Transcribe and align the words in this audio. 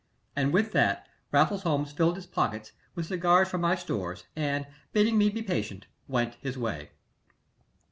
And 0.35 0.51
with 0.51 0.71
that 0.71 1.05
Raffles 1.31 1.61
Holmes 1.61 1.91
filled 1.91 2.15
his 2.15 2.25
pockets 2.25 2.71
with 2.95 3.05
cigars 3.05 3.49
from 3.49 3.61
my 3.61 3.75
stores, 3.75 4.23
and 4.35 4.65
bidding 4.93 5.15
me 5.15 5.29
be 5.29 5.43
patient 5.43 5.85
went 6.07 6.37
his 6.41 6.57
way. 6.57 6.89